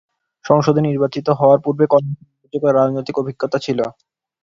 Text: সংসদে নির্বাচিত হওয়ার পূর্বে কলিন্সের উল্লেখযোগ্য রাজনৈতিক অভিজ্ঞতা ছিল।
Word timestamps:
সংসদে 0.45 0.81
নির্বাচিত 0.81 1.27
হওয়ার 1.39 1.59
পূর্বে 1.65 1.85
কলিন্সের 1.87 2.27
উল্লেখযোগ্য 2.27 2.67
রাজনৈতিক 2.71 3.15
অভিজ্ঞতা 3.17 3.57
ছিল। 3.65 3.79